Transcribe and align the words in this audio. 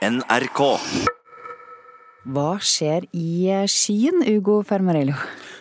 NRK. 0.00 0.60
Hva 2.32 2.52
skjer 2.64 3.04
i 3.12 3.50
skyen, 3.68 4.22
Ugo 4.32 4.62
Fermarello? 4.64 5.12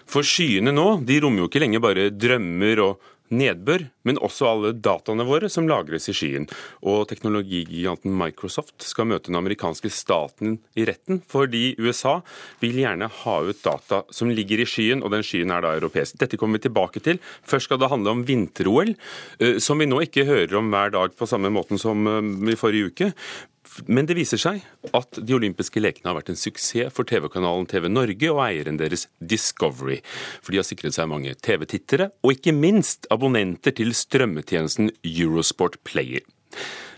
For 0.08 0.24
skyene 0.24 0.72
nå, 0.72 1.02
de 1.04 1.18
rommer 1.20 1.44
jo 1.44 1.50
ikke 1.50 1.60
lenger 1.60 1.84
bare 1.84 2.06
drømmer 2.16 2.80
og 2.86 3.10
nedbør, 3.36 3.84
men 4.10 4.20
også 4.26 4.50
alle 4.50 4.74
dataene 4.74 5.28
våre 5.28 5.50
som 5.52 5.70
lagres 5.70 6.10
i 6.10 6.16
skyen. 6.18 6.48
Og 6.82 7.06
teknologigiganten 7.12 8.16
Microsoft 8.18 8.82
skal 8.86 9.10
møte 9.12 9.30
den 9.30 9.40
amerikanske 9.40 9.92
staten 9.94 10.58
i 10.74 10.88
retten, 10.90 11.22
fordi 11.30 11.76
USA 11.80 12.20
vil 12.64 12.82
gjerne 12.82 13.12
ha 13.22 13.36
ut 13.46 13.62
data 13.66 14.04
som 14.16 14.32
ligger 14.34 14.64
i 14.64 14.68
skyen, 14.70 15.04
og 15.04 15.14
den 15.14 15.26
skyen 15.26 15.54
er 15.54 15.66
da 15.66 15.76
europeisk. 15.78 16.18
Dette 16.22 16.40
kommer 16.40 16.60
vi 16.60 16.68
tilbake 16.68 17.04
til. 17.06 17.22
Først 17.48 17.70
skal 17.70 17.82
det 17.82 17.92
handle 17.92 18.18
om 18.18 18.26
vinter-OL, 18.28 18.96
eh, 19.40 19.60
som 19.64 19.80
vi 19.80 19.90
nå 19.90 20.02
ikke 20.08 20.28
hører 20.30 20.58
om 20.60 20.74
hver 20.74 20.96
dag 20.98 21.16
på 21.16 21.30
samme 21.30 21.54
måten 21.54 21.82
som 21.82 22.10
eh, 22.10 22.54
i 22.54 22.60
forrige 22.60 22.92
uke. 22.92 23.14
Men 23.88 24.08
det 24.10 24.18
viser 24.18 24.40
seg 24.42 24.64
at 24.96 25.20
de 25.22 25.36
olympiske 25.36 25.82
lekene 25.82 26.10
har 26.10 26.18
vært 26.18 26.32
en 26.34 26.40
suksess 26.40 26.94
for 26.96 27.08
TV-kanalen 27.08 27.68
TV 27.70 27.88
Norge 27.92 28.32
og 28.32 28.42
eieren 28.44 28.80
deres 28.80 29.06
Discovery. 29.20 30.00
For 30.42 30.54
de 30.54 30.62
har 30.62 30.68
sikret 30.68 30.96
seg 30.96 31.10
mange 31.12 31.36
TV-tittere, 31.38 32.10
og 32.24 32.36
ikke 32.36 32.56
minst 32.56 33.08
abonnenter 33.14 33.76
til 33.78 33.94
strømmetjenesten 34.00 34.94
Eurosport 35.04 35.80
Player. 35.88 36.26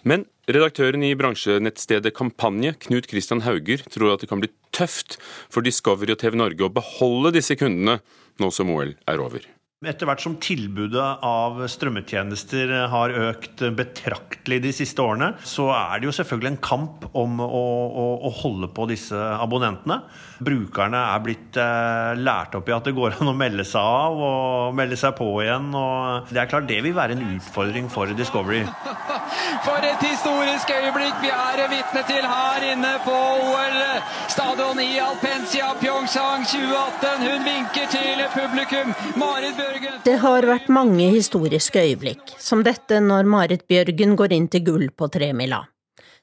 Men 0.08 0.26
redaktøren 0.50 1.04
i 1.06 1.14
bransjenettstedet 1.18 2.14
Kampanje, 2.18 2.74
Knut 2.88 3.10
Christian 3.12 3.44
Hauger, 3.46 3.84
tror 3.94 4.16
at 4.16 4.24
det 4.24 4.32
kan 4.32 4.42
bli 4.42 4.50
tøft 4.74 5.20
for 5.52 5.66
Discovery 5.66 6.16
og 6.16 6.22
TV 6.24 6.38
Norge 6.40 6.66
å 6.66 6.74
beholde 6.74 7.36
disse 7.38 7.58
kundene 7.60 8.00
nå 8.42 8.50
som 8.54 8.72
OL 8.74 8.96
er 9.10 9.22
over. 9.22 9.46
Etter 9.82 10.06
hvert 10.06 10.22
som 10.22 10.36
tilbudet 10.38 11.04
av 11.26 11.56
strømmetjenester 11.74 12.70
har 12.92 13.14
økt 13.18 13.64
betraktelig 13.74 14.60
de 14.62 14.74
siste 14.78 15.02
årene, 15.02 15.32
så 15.42 15.72
er 15.74 15.96
det 15.98 16.06
jo 16.06 16.14
selvfølgelig 16.14 16.52
en 16.52 16.60
kamp 16.62 17.08
om 17.18 17.42
å, 17.42 17.48
å, 17.90 18.04
å 18.30 18.32
holde 18.44 18.70
på 18.78 18.86
disse 18.92 19.18
abonnentene. 19.18 20.04
Brukerne 20.46 21.02
er 21.16 21.24
blitt 21.26 21.58
eh, 21.58 22.12
lært 22.22 22.54
opp 22.60 22.70
i 22.70 22.76
at 22.76 22.86
det 22.86 22.94
går 22.94 23.18
an 23.24 23.32
å 23.32 23.34
melde 23.40 23.66
seg 23.66 23.82
av 23.82 24.22
og 24.28 24.78
melde 24.78 25.00
seg 25.02 25.16
på 25.18 25.32
igjen. 25.48 25.74
og 25.74 26.30
Det 26.30 26.44
er 26.44 26.54
klart 26.54 26.70
det 26.70 26.78
vil 26.86 26.94
være 27.00 27.18
en 27.18 27.26
utfordring 27.40 27.90
for 27.90 28.14
Discovery. 28.14 28.62
For 29.66 29.82
et 29.86 30.02
historisk 30.02 30.70
øyeblikk 30.74 31.18
vi 31.22 31.30
er 31.34 31.60
vitne 31.70 32.02
til 32.08 32.26
her 32.26 32.64
inne 32.72 32.92
på 33.06 33.18
OL-stadion 33.50 34.80
i 34.82 34.90
Alpensia 35.02 35.74
Pyeongchang 35.82 36.46
2018. 36.50 37.26
Hun 37.26 37.46
vinker 37.46 37.90
til 37.94 38.24
publikum. 38.34 38.94
Marit 39.22 39.58
Bjørn 39.58 39.71
det 40.06 40.18
har 40.24 40.46
vært 40.48 40.70
mange 40.74 41.10
historiske 41.14 41.82
øyeblikk, 41.82 42.34
som 42.42 42.64
dette 42.66 42.98
når 43.04 43.28
Marit 43.30 43.68
Bjørgen 43.70 44.16
går 44.20 44.34
inn 44.38 44.48
til 44.52 44.66
gull 44.66 44.88
på 44.96 45.10
tremila. 45.14 45.64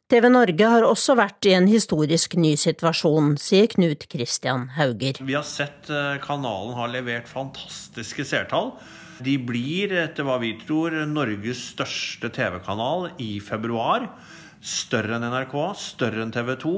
TV 0.08 0.24
Norge 0.32 0.68
har 0.72 0.86
også 0.88 1.18
vært 1.18 1.44
i 1.50 1.52
en 1.52 1.66
historisk 1.69 2.38
ny 2.41 2.54
situasjon, 2.56 3.34
sier 3.36 3.69
Knut 3.69 4.06
Christian 4.08 4.70
Hauger. 4.78 5.20
Vi 5.20 5.36
har 5.36 5.44
sett 5.44 5.91
eh, 5.92 6.16
kanalen 6.24 6.72
har 6.78 6.88
levert 6.94 7.28
fantastiske 7.28 8.24
seertall. 8.24 8.72
De 9.20 9.34
blir, 9.42 9.92
etter 10.06 10.24
hva 10.24 10.38
vi 10.41 10.54
tror, 10.62 10.96
Norges 11.10 11.60
største 11.74 12.30
TV-kanal 12.32 13.10
i 13.20 13.36
februar 13.44 14.08
større 14.64 15.17
enn 15.17 15.27
NRK, 15.31 15.55
større 15.78 16.25
enn 16.25 16.33
TV 16.34 16.55
2. 16.62 16.73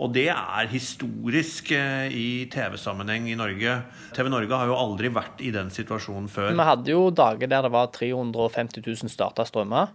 Og 0.00 0.14
det 0.14 0.28
er 0.32 0.70
historisk 0.72 1.72
eh, 1.76 2.08
i 2.10 2.28
TV-sammenheng 2.52 3.28
i 3.30 3.36
Norge. 3.38 3.76
TV 4.16 4.30
Norge 4.32 4.62
har 4.62 4.70
jo 4.70 4.78
aldri 4.78 5.12
vært 5.14 5.42
i 5.44 5.52
den 5.54 5.70
situasjonen 5.74 6.30
før. 6.32 6.50
Vi 6.54 6.68
hadde 6.70 6.94
jo 6.94 7.06
dager 7.14 7.50
der 7.50 7.66
det 7.66 7.72
var 7.74 7.92
350 7.94 8.82
000 8.82 9.12
starta 9.12 9.46
strømmer. 9.48 9.94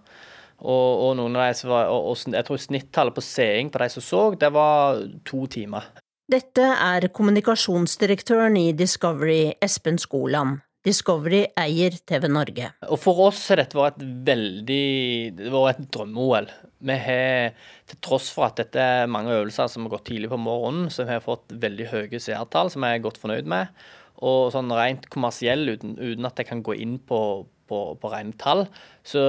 Og, 0.56 0.92
og, 1.04 1.12
noen 1.20 1.36
av 1.36 1.50
de 1.52 1.68
var, 1.68 1.90
og, 1.92 2.14
og, 2.14 2.32
jeg 2.32 2.48
tror 2.48 2.62
snittallet 2.64 3.16
på 3.16 3.24
seing 3.26 3.72
på 3.72 3.82
de 3.82 3.90
som 3.92 4.06
så, 4.06 4.22
det 4.40 4.52
var 4.56 5.02
to 5.28 5.44
timer. 5.52 5.90
Dette 6.32 6.64
er 6.64 7.10
kommunikasjonsdirektøren 7.14 8.56
i 8.58 8.70
Discovery, 8.74 9.52
Espen 9.62 10.00
Skoland. 10.02 10.64
Discovery 10.86 11.42
eier 11.58 11.96
TV 12.06 12.28
Norge. 12.30 12.70
Og 12.94 13.00
For 13.02 13.28
oss 13.28 13.42
har 13.50 13.58
dette 13.62 13.78
vært 13.78 13.98
et 14.02 14.10
veldig 14.28 14.86
det 15.40 15.52
var 15.54 15.72
et 15.72 15.82
drømme-OL. 15.94 16.50
Vi 16.86 16.96
har, 17.02 17.56
til 17.90 18.00
tross 18.06 18.30
for 18.34 18.48
at 18.48 18.60
dette 18.60 18.82
er 18.82 19.12
mange 19.12 19.34
øvelser 19.34 19.70
som 19.72 19.88
har 19.88 19.96
gått 19.96 20.08
tidlig 20.12 20.30
på 20.32 20.40
morgenen, 20.42 20.92
så 20.94 21.08
vi 21.08 21.16
har 21.16 21.26
fått 21.26 21.56
veldig 21.62 21.90
høye 21.92 22.22
seertall, 22.22 22.72
som 22.74 22.86
jeg 22.86 23.00
er 23.00 23.06
godt 23.06 23.20
fornøyd 23.22 23.50
med. 23.50 23.74
Og 24.26 24.54
sånn 24.54 24.72
rent 24.72 25.10
kommersiell, 25.12 25.66
uten, 25.74 25.98
uten 26.00 26.30
at 26.30 26.40
jeg 26.40 26.50
kan 26.52 26.64
gå 26.66 26.78
inn 26.80 26.98
på, 27.02 27.20
på, 27.68 27.84
på 28.00 28.12
rene 28.14 28.36
tall, 28.40 28.68
så, 29.04 29.24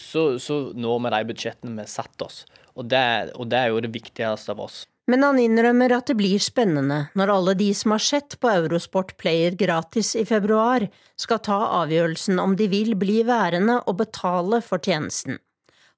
så, 0.00 0.28
så 0.42 0.60
når 0.78 1.02
vi 1.02 1.14
de 1.16 1.24
budsjettene 1.32 1.76
vi 1.76 1.84
har 1.84 1.94
satt 1.98 2.26
oss. 2.26 2.44
Og 2.76 2.86
det, 2.92 3.32
og 3.36 3.48
det 3.50 3.62
er 3.62 3.72
jo 3.72 3.82
det 3.84 3.92
viktigste 3.94 4.54
av 4.54 4.62
oss. 4.68 4.84
Men 5.06 5.22
han 5.22 5.38
innrømmer 5.38 5.92
at 5.94 6.08
det 6.10 6.16
blir 6.18 6.42
spennende 6.42 7.04
når 7.18 7.30
alle 7.30 7.54
de 7.58 7.68
som 7.78 7.94
har 7.94 8.02
sett 8.02 8.38
på 8.42 8.50
Eurosport 8.50 9.14
Player 9.20 9.54
gratis 9.58 10.16
i 10.18 10.24
februar, 10.26 10.88
skal 11.14 11.42
ta 11.46 11.60
avgjørelsen 11.82 12.40
om 12.42 12.56
de 12.58 12.66
vil 12.72 12.96
bli 12.98 13.20
værende 13.26 13.78
og 13.86 14.00
betale 14.02 14.60
for 14.66 14.82
tjenesten. 14.82 15.38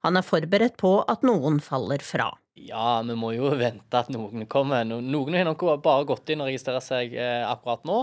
Han 0.05 0.15
er 0.15 0.23
forberedt 0.23 0.77
på 0.79 0.93
at 1.11 1.25
noen 1.27 1.59
faller 1.63 1.99
fra. 2.05 2.29
Ja, 2.59 3.01
vi 3.07 3.15
må 3.19 3.33
jo 3.35 3.51
vente 3.59 3.99
at 3.99 4.09
noen 4.11 4.45
kommer. 4.51 4.85
Noen 4.87 5.35
har 5.35 5.47
nok 5.47 5.65
bare 5.83 6.07
gått 6.07 6.31
inn 6.31 6.43
og 6.43 6.49
registrert 6.49 6.83
seg 6.83 7.15
eh, 7.19 7.43
akkurat 7.47 7.83
nå. 7.87 7.99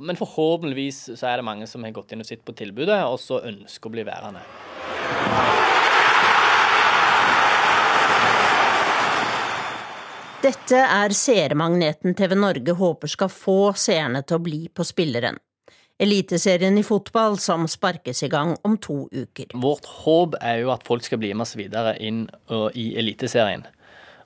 Men 0.00 0.20
forhåpentligvis 0.20 1.16
så 1.16 1.30
er 1.30 1.40
det 1.40 1.48
mange 1.48 1.68
som 1.68 1.84
har 1.84 1.94
gått 1.96 2.12
inn 2.12 2.24
og 2.24 2.28
sett 2.28 2.44
på 2.44 2.56
tilbudet, 2.56 3.00
og 3.08 3.16
så 3.20 3.40
ønsker 3.48 3.88
å 3.88 3.96
bli 3.96 4.04
værende. 4.08 4.44
Dette 10.38 10.84
er 10.84 11.12
seermagneten 11.16 12.14
TV 12.14 12.36
Norge 12.38 12.76
håper 12.78 13.10
skal 13.10 13.32
få 13.32 13.60
seerne 13.76 14.20
til 14.22 14.38
å 14.38 14.44
bli 14.44 14.60
på 14.68 14.84
spilleren. 14.86 15.40
Eliteserien 15.98 16.78
i 16.78 16.84
fotball 16.86 17.40
som 17.42 17.64
sparkes 17.66 18.22
i 18.22 18.28
gang 18.30 18.52
om 18.66 18.76
to 18.78 19.08
uker. 19.10 19.50
Vårt 19.58 19.88
håp 20.04 20.36
er 20.38 20.60
jo 20.62 20.70
at 20.70 20.86
folk 20.86 21.02
skal 21.02 21.18
bli 21.18 21.32
med 21.34 21.42
oss 21.42 21.56
videre 21.58 21.96
inn 21.98 22.28
i 22.78 22.92
Eliteserien. 23.00 23.66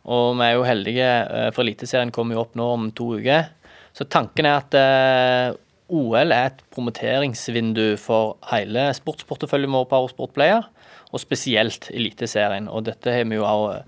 Og 0.04 0.36
vi 0.36 0.44
er 0.44 0.56
jo 0.58 0.66
heldige, 0.66 1.08
eh, 1.08 1.50
for 1.54 1.64
Eliteserien 1.64 2.12
kommer 2.12 2.36
jo 2.36 2.42
opp 2.42 2.56
nå 2.58 2.68
om 2.74 2.90
to 2.92 3.14
uker. 3.16 3.48
Så 3.96 4.04
tanken 4.04 4.48
er 4.48 4.58
at 4.58 4.76
eh, 4.76 5.56
OL 5.92 6.32
er 6.32 6.50
et 6.50 6.62
promoteringsvindu 6.74 7.96
for 8.00 8.36
hele 8.50 8.90
sportsporteføljen 8.96 9.72
vår 9.72 9.88
på 9.88 10.00
Eurosport 10.00 10.34
Player, 10.36 10.68
og 11.12 11.20
spesielt 11.20 11.88
Eliteserien. 11.92 12.68
Og 12.68 12.84
dette 12.88 13.16
har 13.16 13.24
vi 13.28 13.40
jo 13.40 13.48
også 13.48 13.82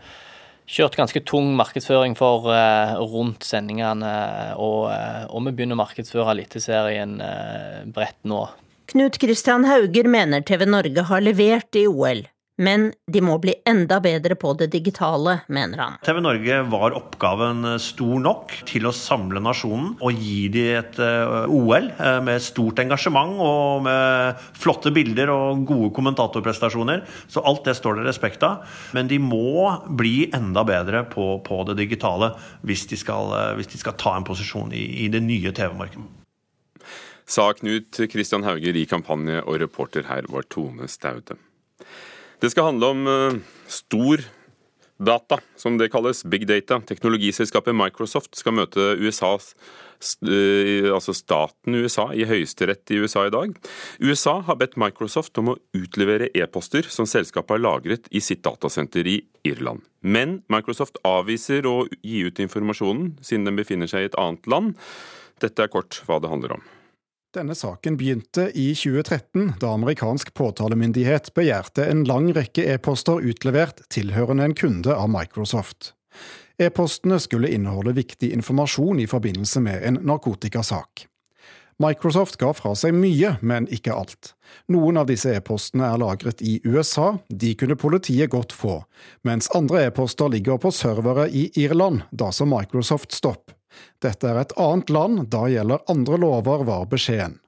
kjørt 0.71 0.97
ganske 0.99 1.21
tung 1.29 1.53
markedsføring 1.59 2.17
for 2.19 2.49
uh, 2.49 2.97
rundt 3.01 3.45
sendingene, 3.47 4.13
og, 4.57 4.91
uh, 4.91 5.25
og, 5.29 5.45
vi 5.47 5.55
begynner 5.55 5.77
å 5.77 5.83
markedsføre 5.83 6.35
Eliteserien 6.35 7.19
uh, 7.21 7.83
bredt 7.95 8.21
nå. 8.29 8.47
Knut 8.93 9.19
Kristian 9.21 9.65
Hauger 9.69 10.09
mener 10.11 10.45
TV 10.45 10.67
Norge 10.69 11.07
har 11.09 11.25
levert 11.25 11.77
i 11.79 11.87
OL, 11.89 12.25
men 12.57 12.93
de 13.11 13.21
må 13.25 13.35
bli 13.43 13.55
enda 13.67 13.99
bedre 14.03 14.37
på 14.39 14.53
det 14.59 14.69
digitale, 14.71 15.41
mener 15.51 15.81
han. 15.83 15.97
TV 16.07 16.21
Norge 16.23 16.61
var 16.71 16.95
oppgaven 16.95 17.65
eh, 17.73 17.81
stor 17.83 18.21
nok 18.23 18.55
til 18.69 18.87
å 18.87 18.95
samle 18.95 19.43
nasjonen 19.43 19.97
og 19.99 20.21
gi 20.23 20.47
dem 20.55 20.79
et 20.79 21.01
eh, 21.03 21.51
OL 21.51 21.91
eh, 21.91 22.21
med 22.25 22.43
stort 22.45 22.79
engasjement 22.83 23.41
og 23.43 23.85
med 23.89 24.45
flotte 24.59 24.93
bilder 24.95 25.33
og 25.35 25.65
gode 25.67 25.91
kommentatorprestasjoner. 25.97 27.03
Så 27.27 27.43
alt 27.43 27.65
det 27.67 27.75
står 27.79 27.99
det 27.99 28.09
respekt 28.09 28.47
av. 28.47 28.63
Men 28.95 29.11
de 29.11 29.19
må 29.19 29.73
bli 29.91 30.31
enda 30.35 30.63
bedre 30.67 31.03
på, 31.11 31.27
på 31.45 31.63
det 31.69 31.79
digitale 31.83 32.33
hvis 32.63 32.87
de, 32.91 32.99
skal, 33.01 33.35
hvis 33.59 33.73
de, 33.73 33.81
skal, 33.83 33.99
ta 33.99 34.15
en 34.17 34.27
posisjon 34.27 34.71
i, 34.75 34.85
i 35.05 35.11
det 35.11 35.23
nye 35.25 35.51
TV-markedet. 35.55 36.07
Sa 37.27 37.49
Knut 37.57 37.99
Kristian 38.13 38.45
Hauger 38.45 38.77
i 38.77 38.85
kampanje, 38.87 39.41
og 39.43 39.57
reporter 39.63 40.05
her 40.11 40.29
var 40.31 40.45
Tone 40.53 40.87
Staude. 40.93 41.39
Det 42.45 42.51
skal 42.53 42.67
handle 42.69 42.89
om 42.93 43.07
uh, 43.09 43.37
stor 43.73 44.21
data, 45.01 45.39
som 45.57 45.79
det 45.81 45.89
kalles, 45.89 46.19
big 46.29 46.43
data. 46.45 46.77
Teknologiselskapet 46.85 47.73
Microsoft 47.73 48.37
skal 48.37 48.53
møte 48.59 48.85
USAs 49.01 49.55
uh, 50.29 50.91
altså 50.93 51.15
staten 51.17 51.79
USA 51.81 52.11
i 52.13 52.27
høyesterett 52.29 52.93
i 52.93 53.01
USA 53.01 53.25
i 53.31 53.33
dag. 53.33 53.57
USA 53.97 54.37
har 54.45 54.61
bedt 54.61 54.77
Microsoft 54.77 55.41
om 55.41 55.55
å 55.55 55.57
utlevere 55.73 56.29
e-poster 56.37 56.85
som 56.93 57.09
selskapet 57.09 57.57
har 57.57 57.65
lagret 57.65 58.13
i 58.13 58.21
sitt 58.21 58.45
datasenter 58.45 59.09
i 59.09 59.23
Irland. 59.49 59.81
Men 60.05 60.43
Microsoft 60.53 61.01
avviser 61.09 61.65
å 61.65 61.87
gi 62.03 62.27
ut 62.29 62.45
informasjonen, 62.45 63.15
siden 63.25 63.49
den 63.49 63.57
befinner 63.65 63.89
seg 63.89 64.05
i 64.05 64.13
et 64.13 64.21
annet 64.21 64.45
land. 64.53 64.77
Dette 65.41 65.65
er 65.65 65.73
kort 65.73 66.05
hva 66.05 66.21
det 66.21 66.29
handler 66.29 66.59
om. 66.61 66.73
Denne 67.35 67.55
saken 67.59 67.97
begynte 67.99 68.45
i 68.55 68.69
2013, 68.79 69.57
da 69.59 69.73
amerikansk 69.75 70.29
påtalemyndighet 70.39 71.33
begjærte 71.35 71.83
en 71.91 72.05
lang 72.07 72.29
rekke 72.37 72.63
e-poster 72.71 73.25
utlevert 73.27 73.81
tilhørende 73.91 74.47
en 74.47 74.55
kunde 74.55 74.95
av 74.95 75.09
Microsoft. 75.11 75.97
E-postene 76.63 77.19
skulle 77.19 77.51
inneholde 77.51 77.97
viktig 77.97 78.31
informasjon 78.37 79.03
i 79.03 79.09
forbindelse 79.11 79.65
med 79.67 79.83
en 79.83 79.99
narkotikasak. 80.07 81.09
Microsoft 81.83 82.39
ga 82.39 82.53
fra 82.55 82.77
seg 82.79 82.95
mye, 82.95 83.33
men 83.43 83.67
ikke 83.67 83.97
alt. 83.99 84.37
Noen 84.71 85.03
av 85.03 85.11
disse 85.11 85.35
e-postene 85.35 85.89
er 85.91 85.99
lagret 85.99 86.39
i 86.39 86.61
USA, 86.63 87.17
de 87.27 87.57
kunne 87.59 87.75
politiet 87.75 88.31
godt 88.31 88.55
få, 88.55 88.79
mens 89.27 89.51
andre 89.59 89.89
e-poster 89.89 90.31
ligger 90.31 90.63
på 90.63 90.71
servere 90.71 91.27
i 91.35 91.49
Irland, 91.59 92.07
da 92.15 92.31
som 92.31 92.55
Microsoft 92.55 93.11
Stopp. 93.11 93.51
Dette 94.03 94.29
er 94.31 94.41
et 94.41 94.55
annet 94.61 94.91
land, 94.93 95.27
da 95.33 95.47
gjelder 95.51 95.85
andre 95.91 96.21
lover, 96.21 96.65
var 96.69 96.87
beskjeden. 96.91 97.41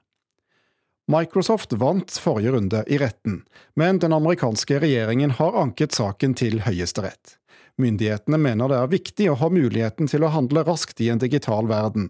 Microsoft 1.07 1.73
vant 1.79 2.11
forrige 2.19 2.51
runde 2.51 2.83
i 2.87 2.97
retten, 2.99 3.43
men 3.79 3.99
den 4.03 4.13
amerikanske 4.13 4.81
regjeringen 4.83 5.37
har 5.37 5.55
anket 5.55 5.95
saken 5.95 6.33
til 6.35 6.59
Høyesterett. 6.65 7.37
Myndighetene 7.77 8.39
mener 8.41 8.71
det 8.71 8.79
er 8.81 8.89
viktig 8.91 9.27
å 9.31 9.37
ha 9.37 9.47
muligheten 9.53 10.09
til 10.09 10.25
å 10.25 10.31
handle 10.33 10.63
raskt 10.65 10.99
i 11.05 11.11
en 11.13 11.21
digital 11.21 11.69
verden. 11.69 12.09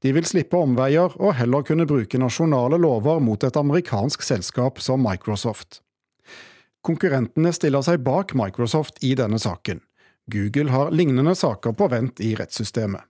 De 0.00 0.14
vil 0.14 0.24
slippe 0.24 0.56
omveier 0.56 1.12
og 1.18 1.34
heller 1.36 1.66
kunne 1.66 1.88
bruke 1.90 2.20
nasjonale 2.22 2.78
lover 2.80 3.18
mot 3.20 3.44
et 3.44 3.58
amerikansk 3.58 4.22
selskap 4.22 4.78
som 4.80 5.02
Microsoft. 5.04 5.82
Konkurrentene 6.86 7.52
stiller 7.52 7.82
seg 7.84 8.00
bak 8.06 8.32
Microsoft 8.38 9.02
i 9.04 9.12
denne 9.18 9.42
saken. 9.42 9.82
Google 10.30 10.70
har 10.70 10.94
lignende 10.94 11.34
saker 11.34 11.74
på 11.74 11.90
vent 11.90 12.22
i 12.22 12.32
rettssystemet. 12.38 13.02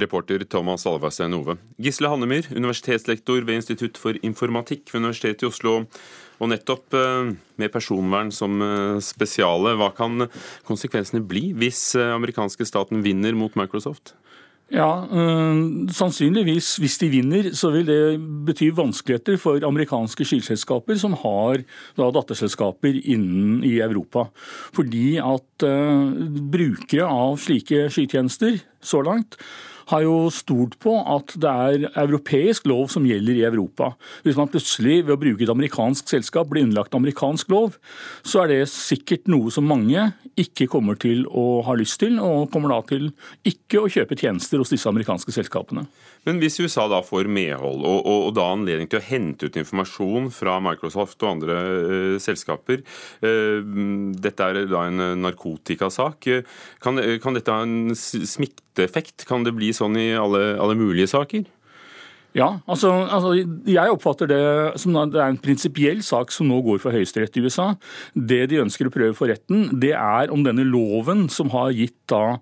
Reporter 0.00 0.44
Thomas 0.48 0.86
Alvarstein 0.86 1.34
Ove. 1.36 1.56
Gisle 1.80 2.10
Hannemyr, 2.10 2.48
universitetslektor 2.54 3.44
ved 3.46 3.60
Institutt 3.60 4.00
for 4.00 4.18
informatikk 4.22 4.88
ved 4.90 5.02
Universitetet 5.02 5.46
i 5.46 5.50
Oslo. 5.50 5.76
Og 6.42 6.50
nettopp 6.50 6.96
eh, 6.98 7.30
med 7.60 7.72
personvern 7.72 8.32
som 8.34 8.58
eh, 8.64 8.98
spesiale, 9.04 9.76
hva 9.78 9.92
kan 9.94 10.26
konsekvensene 10.66 11.22
bli 11.22 11.52
hvis 11.54 11.92
eh, 11.94 12.10
amerikanske 12.16 12.66
staten 12.66 13.04
vinner 13.06 13.36
mot 13.38 13.54
Microsoft? 13.58 14.16
Ja, 14.72 15.04
øh, 15.12 15.88
Sannsynligvis, 15.92 16.76
hvis 16.80 16.96
de 16.98 17.08
vinner, 17.12 17.50
så 17.52 17.70
vil 17.70 17.86
det 17.86 18.20
bety 18.46 18.70
vanskeligheter 18.72 19.36
for 19.36 19.60
amerikanske 19.66 20.24
skilselskaper 20.24 20.96
som 20.96 21.12
har 21.20 21.60
da, 21.98 22.08
datterselskaper 22.08 22.96
innen 23.04 23.60
i 23.64 23.76
Europa. 23.84 24.30
Fordi 24.74 25.18
at 25.20 25.66
øh, 25.68 26.16
brukere 26.50 27.04
av 27.04 27.36
slike 27.38 27.90
skytjenester 27.92 28.56
så 28.84 29.02
langt 29.04 29.40
har 29.90 30.04
jo 30.04 30.30
stolt 30.32 30.76
på 30.82 30.94
at 31.16 31.34
det 31.40 31.50
er 31.50 31.86
europeisk 32.04 32.68
lov 32.70 32.88
som 32.92 33.06
gjelder 33.08 33.40
i 33.40 33.46
Europa. 33.48 33.92
Hvis 34.24 34.38
man 34.38 34.50
plutselig 34.52 35.02
ved 35.04 35.16
å 35.16 35.20
bruke 35.20 35.44
et 35.44 35.52
amerikansk 35.52 36.08
selskap 36.14 36.48
blir 36.50 36.64
underlagt 36.64 36.96
amerikansk 36.96 37.52
lov, 37.52 37.78
så 38.24 38.44
er 38.44 38.52
det 38.52 38.60
sikkert 38.72 39.28
noe 39.32 39.52
som 39.54 39.68
mange 39.68 40.10
ikke 40.40 40.68
kommer 40.70 40.98
til 41.00 41.26
å 41.30 41.62
ha 41.66 41.76
lyst 41.78 42.00
til, 42.02 42.16
og 42.22 42.50
kommer 42.54 42.72
da 42.72 42.80
til 42.88 43.10
ikke 43.46 43.84
å 43.84 43.90
kjøpe 43.92 44.18
tjenester 44.18 44.62
hos 44.62 44.72
disse 44.72 44.88
amerikanske 44.90 45.34
selskapene. 45.34 45.84
Men 46.24 46.40
hvis 46.40 46.56
USA 46.62 46.86
da 46.88 47.02
får 47.04 47.28
medhold, 47.28 47.84
og, 47.84 47.98
og, 48.00 48.20
og 48.30 48.34
da 48.38 48.48
anledning 48.54 48.88
til 48.90 49.00
å 49.00 49.04
hente 49.04 49.50
ut 49.50 49.58
informasjon 49.60 50.30
fra 50.32 50.56
Microsoft 50.64 51.20
og 51.20 51.34
andre 51.34 51.58
uh, 51.60 52.16
selskaper 52.22 52.80
uh, 52.80 53.60
Dette 54.24 54.48
er 54.48 54.64
da 54.70 54.86
en 54.88 55.04
narkotikasak. 55.20 56.30
Kan, 56.82 57.02
kan 57.20 57.36
dette 57.36 57.52
ha 57.52 57.66
en 57.66 57.92
smitteeffekt? 58.74 59.26
Kan 59.26 59.44
det 59.44 59.54
bli 59.54 59.72
sånn 59.72 59.96
i 59.96 60.14
alle, 60.14 60.58
alle 60.58 60.74
mulige 60.74 61.08
saker? 61.08 61.44
Ja, 62.34 62.58
altså, 62.66 62.90
altså, 62.90 63.30
jeg 63.70 63.90
oppfatter 63.94 64.26
det 64.26 64.80
som 64.82 64.96
det 65.12 65.20
er 65.20 65.30
en 65.30 65.38
prinsipiell 65.38 66.02
sak 66.02 66.32
som 66.34 66.48
nå 66.48 66.60
går 66.66 66.80
for 66.82 66.90
Høyesterett 66.90 67.36
i 67.38 67.44
USA. 67.44 67.76
Det 68.14 68.48
de 68.50 68.58
ønsker 68.58 68.90
å 68.90 68.94
prøve 68.94 69.14
for 69.14 69.30
retten, 69.30 69.68
det 69.78 69.92
er 69.94 70.32
om 70.34 70.42
denne 70.42 70.66
loven 70.66 71.28
som 71.30 71.52
har 71.54 71.70
gitt 71.70 72.00
da 72.10 72.40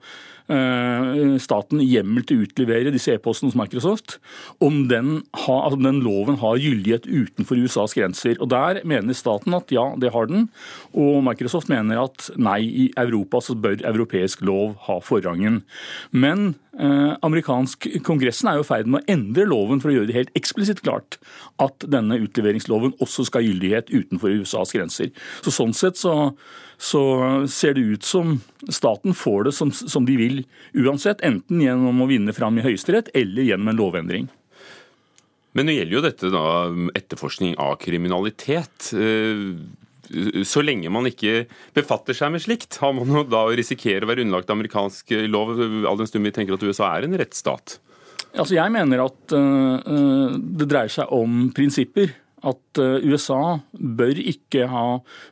staten 1.43 1.81
hjemmel 1.85 2.25
til 2.27 2.41
å 2.41 2.47
utlevere 2.47 2.93
disse 2.95 3.15
e-postene 3.15 3.51
hos 3.51 3.59
Microsoft, 3.59 4.19
om 4.63 4.87
den, 4.91 5.23
ha, 5.45 5.57
altså 5.67 5.81
den, 5.83 6.01
loven 6.05 6.39
har 6.43 6.61
gyldighet 6.61 7.07
utenfor 7.07 7.61
USAs 7.63 7.97
grenser. 7.97 8.39
Og 8.41 8.51
Der 8.53 8.83
mener 8.89 9.17
staten 9.17 9.55
at 9.57 9.73
ja, 9.73 9.93
det 9.99 10.13
har 10.15 10.29
den, 10.31 10.49
og 10.93 11.23
Microsoft 11.27 11.71
mener 11.73 12.05
at 12.05 12.31
nei, 12.37 12.61
i 12.63 12.89
Europa 12.99 13.43
så 13.45 13.57
bør 13.59 13.85
europeisk 13.93 14.43
lov 14.47 14.77
ha 14.89 14.99
forrangen. 15.05 15.63
Men 16.11 16.55
eh, 16.79 17.15
amerikansk 17.25 17.89
kongressen 18.07 18.51
er 18.51 18.59
jo 18.59 18.67
i 18.67 18.71
ferd 18.71 18.91
med 18.91 19.03
å 19.03 19.13
endre 19.17 19.47
loven 19.49 19.83
for 19.83 19.93
å 19.93 19.97
gjøre 19.97 20.11
det 20.11 20.19
helt 20.19 20.37
eksplisitt 20.39 20.83
klart 20.85 21.21
at 21.63 21.87
denne 21.91 22.21
utleveringsloven 22.23 22.97
også 23.03 23.29
skal 23.29 23.43
ha 23.43 23.49
gyldighet 23.51 23.93
utenfor 23.93 24.43
USAs 24.43 24.75
grenser. 24.77 25.15
Så 25.41 25.55
Sånn 25.63 25.75
sett 25.77 26.01
så 26.01 26.33
så 26.83 27.03
ser 27.47 27.77
det 27.77 27.85
ut 27.95 28.05
som 28.05 28.41
staten 28.67 29.15
får 29.15 29.47
det 29.47 29.53
som, 29.55 29.71
som 29.71 30.07
de 30.07 30.17
vil 30.19 30.42
uansett, 30.79 31.23
enten 31.27 31.61
gjennom 31.62 32.03
å 32.03 32.09
vinne 32.11 32.35
fram 32.37 32.59
i 32.59 32.65
Høyesterett 32.65 33.12
eller 33.19 33.47
gjennom 33.47 33.73
en 33.73 33.81
lovendring. 33.81 34.31
Men 35.53 35.69
nå 35.69 35.77
gjelder 35.77 35.99
jo 35.99 36.05
dette 36.06 36.33
da 36.33 36.44
etterforskning 36.97 37.59
av 37.61 37.77
kriminalitet. 37.83 38.93
Eh, 38.97 40.43
så 40.49 40.65
lenge 40.65 40.91
man 40.93 41.09
ikke 41.09 41.47
befatter 41.77 42.17
seg 42.17 42.35
med 42.35 42.44
slikt, 42.44 42.77
har 42.83 42.93
man 42.97 43.09
jo 43.12 43.25
da 43.29 43.47
å 43.47 43.55
risikere 43.56 44.05
å 44.05 44.11
være 44.11 44.25
underlagt 44.25 44.50
amerikansk 44.53 45.15
lov, 45.31 45.55
all 45.89 46.00
den 46.00 46.11
stund 46.11 46.29
vi 46.29 46.35
tenker 46.35 46.56
at 46.56 46.65
USA 46.67 46.91
er 46.97 47.06
en 47.06 47.17
rettsstat? 47.21 47.79
Altså 48.33 48.56
jeg 48.56 48.73
mener 48.73 49.05
at 49.05 49.35
uh, 49.37 50.33
det 50.33 50.69
dreier 50.69 50.93
seg 50.93 51.11
om 51.12 51.50
prinsipper 51.56 52.15
at 52.43 52.81
eh, 52.83 53.09
USA 53.09 53.59
bør 53.73 54.19
ikke 54.19 54.69
ha 54.71 54.87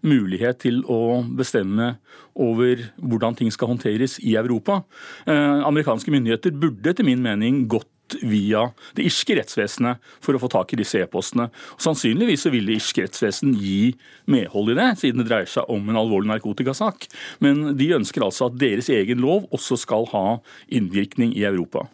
mulighet 0.06 0.62
til 0.66 0.82
å 0.90 1.22
bestemme 1.36 1.94
over 2.40 2.86
hvordan 2.96 3.38
ting 3.38 3.52
skal 3.52 3.72
håndteres 3.72 4.18
i 4.22 4.36
Europa. 4.40 4.82
Eh, 5.26 5.62
amerikanske 5.66 6.12
myndigheter 6.14 6.54
burde 6.56 6.92
etter 6.92 7.06
min 7.06 7.22
mening 7.24 7.64
gått 7.70 7.88
via 8.26 8.64
det 8.98 9.04
irske 9.06 9.36
rettsvesenet 9.38 10.00
for 10.22 10.34
å 10.34 10.40
få 10.42 10.50
tak 10.50 10.72
i 10.74 10.80
disse 10.80 10.98
e-postene. 11.02 11.46
Sannsynligvis 11.78 12.48
vil 12.50 12.66
det 12.66 12.80
irske 12.80 13.04
rettsvesen 13.04 13.54
gi 13.54 13.92
medhold 14.30 14.72
i 14.72 14.78
det, 14.80 14.88
siden 15.02 15.22
det 15.22 15.28
dreier 15.30 15.50
seg 15.50 15.70
om 15.70 15.86
en 15.90 16.00
alvorlig 16.00 16.32
narkotikasak. 16.32 17.06
Men 17.44 17.76
de 17.78 17.92
ønsker 18.00 18.26
altså 18.26 18.48
at 18.50 18.58
deres 18.58 18.90
egen 18.90 19.22
lov 19.22 19.46
også 19.54 19.78
skal 19.84 20.10
ha 20.10 20.26
innvirkning 20.66 21.36
i 21.38 21.46
Europa. 21.46 21.86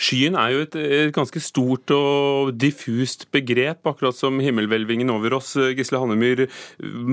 Skyen 0.00 0.38
er 0.38 0.54
jo 0.54 0.64
et, 0.64 0.76
et, 0.78 1.12
ganske 1.14 1.42
stort 1.42 1.92
og 1.94 2.54
diffust 2.58 3.28
begrep, 3.34 3.84
akkurat 3.86 4.16
som 4.16 4.40
himmelhvelvingen 4.42 5.12
over 5.14 5.38
oss. 5.38 5.54
Gisle 5.76 6.02
Hannemyr, 6.02 6.46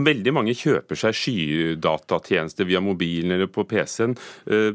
veldig 0.10 0.36
mange 0.36 0.57
kjøper 0.57 1.00
seg 1.00 1.18
skydatatjenester 1.18 2.69
via 2.69 2.83
mobilen 2.83 3.36
eller 3.38 3.51
på 3.51 3.68
PC-en. 3.69 4.18
Eh, 4.50 4.72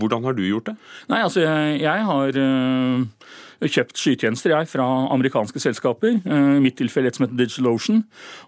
hvordan 0.00 0.24
har 0.24 0.36
du 0.36 0.44
gjort 0.46 0.70
det? 0.70 0.76
Nei, 1.12 1.20
altså 1.20 1.42
jeg, 1.44 1.80
jeg 1.84 2.06
har 2.08 2.42
uh 2.42 3.40
kjøpt 3.70 3.98
skytjenester 3.98 4.54
jeg, 4.54 4.68
fra 4.70 4.86
amerikanske 5.12 5.60
selskaper. 5.62 6.16
Eh, 6.20 6.48
I 6.58 6.62
mitt 6.62 6.76
tilfelle 6.78 7.10
et 7.10 7.18
som 7.18 7.26
heter 7.26 7.38
DigitalOcean. 7.38 8.02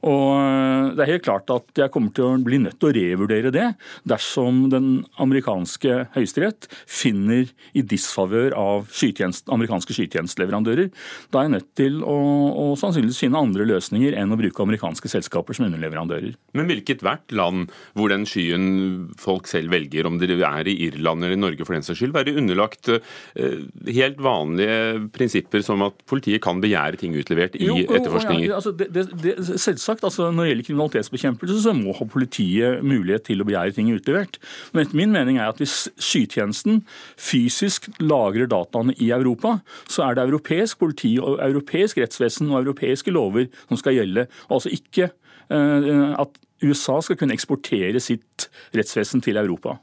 Og 0.08 0.28
eh, 0.38 0.88
det 0.96 1.04
er 1.04 1.12
helt 1.14 1.26
klart 1.26 1.52
at 1.54 1.82
jeg 1.84 1.92
kommer 1.94 2.14
til 2.14 2.26
å 2.26 2.38
bli 2.44 2.60
nødt 2.62 2.78
til 2.80 2.90
å 2.90 2.94
revurdere 2.96 3.52
det 3.54 3.68
dersom 4.08 4.64
den 4.72 4.88
amerikanske 5.22 6.00
høyesterett 6.16 6.68
finner 6.90 7.50
i 7.76 7.84
disfavør 7.84 8.56
av 8.58 8.90
skytjenest, 8.94 9.48
amerikanske 9.54 9.96
skytjenesteleverandører. 9.96 10.90
Da 11.30 11.42
er 11.42 11.48
jeg 11.48 11.54
nødt 11.56 11.70
til 11.78 12.00
å, 12.02 12.18
å, 12.50 12.66
sannsynligvis 12.80 13.22
finne 13.26 13.40
andre 13.40 13.66
løsninger 13.68 14.16
enn 14.18 14.34
å 14.34 14.40
bruke 14.40 14.64
amerikanske 14.64 15.10
selskaper 15.12 15.56
som 15.56 15.68
underleverandører. 15.68 16.34
Men 16.56 16.70
hvilket 16.70 17.04
hvert 17.04 17.34
land 17.34 17.72
hvor 17.94 18.12
den 18.12 18.26
skyen 18.28 19.12
folk 19.20 19.48
selv 19.50 19.74
velger, 19.74 20.08
om 20.08 20.18
det 20.20 20.32
er 20.34 20.68
i 20.70 20.76
Irland 20.88 21.24
eller 21.24 21.38
Norge 21.38 21.66
for 21.66 21.76
den 21.76 21.84
saks 21.86 22.00
skyld, 22.00 22.14
være 22.16 22.36
underlagt 22.40 22.90
eh, 22.90 23.60
helt 23.94 24.20
vanlige 24.22 25.03
prinsipper 25.12 25.62
som 25.64 25.82
at 25.86 25.96
politiet 26.10 26.42
kan 26.44 26.60
begjære 26.62 27.00
ting 27.00 27.16
utlevert 27.18 27.56
i 27.58 27.68
jo, 27.68 27.76
etterforskninger? 27.84 28.46
Ja, 28.48 28.58
altså 28.58 28.72
det, 28.76 28.88
det, 28.94 29.06
det, 29.22 29.34
selvsagt, 29.60 30.04
altså 30.04 30.30
Når 30.30 30.44
det 30.44 30.50
gjelder 30.50 30.68
kriminalitetsbekjempelse, 30.68 31.58
så 31.64 31.74
må 31.76 31.94
ha 31.98 32.06
politiet 32.10 32.84
mulighet 32.84 33.26
til 33.28 33.42
å 33.42 33.48
begjære 33.48 33.76
ting 33.76 33.90
utlevert. 33.94 34.38
Men 34.72 34.84
etter 34.84 35.00
min 35.00 35.14
mening 35.14 35.40
er 35.40 35.52
at 35.52 35.60
hvis 35.62 35.88
skytjenesten 35.96 36.84
fysisk 37.20 37.90
lagrer 38.02 38.48
dataene 38.50 38.96
i 38.98 39.10
Europa, 39.14 39.58
så 39.90 40.08
er 40.08 40.16
det 40.16 40.26
europeisk 40.28 40.80
politi 40.82 41.16
og 41.20 41.40
europeisk 41.44 42.00
rettsvesen 42.02 42.52
og 42.52 42.62
europeiske 42.62 43.14
lover 43.14 43.50
som 43.68 43.80
skal 43.80 43.98
gjelde. 43.98 44.28
Altså 44.48 44.72
ikke 44.74 45.10
uh, 45.50 46.14
at 46.20 46.40
USA 46.64 47.00
skal 47.04 47.18
kunne 47.20 47.36
eksportere 47.36 48.00
sitt 48.00 48.48
rettsvesen 48.74 49.22
til 49.24 49.38
Europa. 49.40 49.78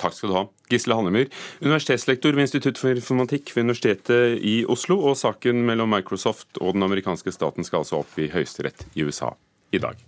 Takk 0.00 0.16
skal 0.16 0.30
du 0.30 0.38
ha. 0.38 0.44
Gisle 0.72 0.96
Hannemyr, 0.96 1.28
universitetslektor 1.60 2.36
ved 2.36 2.46
Institutt 2.46 2.80
for 2.80 2.96
informatikk 2.96 3.52
ved 3.54 3.66
Universitetet 3.66 4.38
i 4.40 4.56
Oslo. 4.70 4.98
Og 5.10 5.18
saken 5.20 5.64
mellom 5.68 5.92
Microsoft 5.92 6.60
og 6.60 6.76
den 6.76 6.86
amerikanske 6.86 7.34
staten 7.34 7.66
skal 7.66 7.84
altså 7.84 8.00
opp 8.00 8.18
i 8.18 8.30
høyesterett 8.32 8.86
i 8.94 9.04
USA 9.04 9.34
i 9.74 9.82
dag. 9.82 10.00